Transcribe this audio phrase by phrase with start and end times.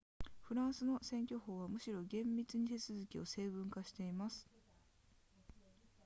[0.41, 4.47] フランスの選挙法はむしろ厳密に手続きを成文化しています